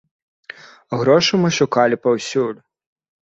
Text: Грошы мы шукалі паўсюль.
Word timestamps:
Грошы 1.01 1.33
мы 1.43 1.49
шукалі 1.59 2.01
паўсюль. 2.05 2.59